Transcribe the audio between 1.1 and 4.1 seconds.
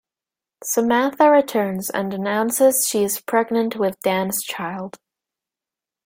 returns and announces she is pregnant with